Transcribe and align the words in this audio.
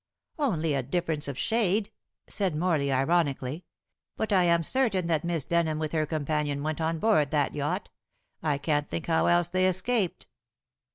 "Only 0.39 0.73
a 0.73 0.81
difference 0.81 1.27
of 1.27 1.37
shade," 1.37 1.91
said 2.27 2.55
Morley 2.55 2.91
ironically. 2.91 3.65
"But 4.17 4.33
I 4.33 4.45
am 4.45 4.63
certain 4.63 5.05
that 5.05 5.23
Miss 5.23 5.45
Denham 5.45 5.77
with 5.77 5.91
her 5.91 6.07
companion 6.07 6.63
went 6.63 6.81
on 6.81 6.97
board 6.97 7.29
that 7.29 7.53
yacht. 7.53 7.91
I 8.41 8.57
can't 8.57 8.89
think 8.89 9.05
how 9.05 9.27
else 9.27 9.49
they 9.49 9.67
escaped." 9.67 10.25